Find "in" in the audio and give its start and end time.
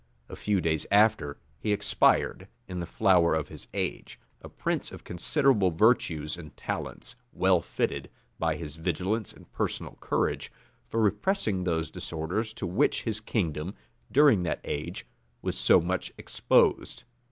2.67-2.79